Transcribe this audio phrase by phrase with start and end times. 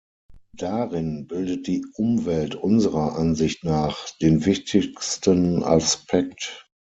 [0.57, 6.67] Darin bildet die Umwelt unserer Ansicht nach den wichtigsten Aspekt.